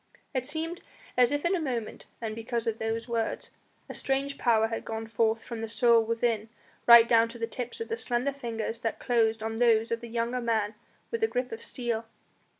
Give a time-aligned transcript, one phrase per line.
[0.33, 0.81] It seemed
[1.15, 3.51] as if in a moment and because of those words
[3.87, 6.49] a strange power had gone forth from the soul within
[6.87, 10.09] right down to the tips of the slender fingers that closed on those of the
[10.09, 10.73] younger man
[11.11, 12.07] with a grip of steel.